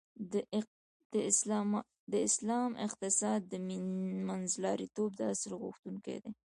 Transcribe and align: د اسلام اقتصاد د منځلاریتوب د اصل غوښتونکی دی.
د 2.11 2.13
اسلام 2.29 2.69
اقتصاد 2.87 3.39
د 3.51 3.53
منځلاریتوب 4.29 5.09
د 5.15 5.21
اصل 5.33 5.51
غوښتونکی 5.61 6.17
دی. 6.23 6.31